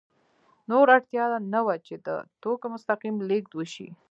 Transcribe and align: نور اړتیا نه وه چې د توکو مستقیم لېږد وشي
نور 0.69 0.85
اړتیا 0.95 1.23
نه 1.53 1.59
وه 1.65 1.75
چې 1.85 1.95
د 2.05 2.07
توکو 2.41 2.67
مستقیم 2.73 3.15
لېږد 3.29 3.51
وشي 3.55 3.87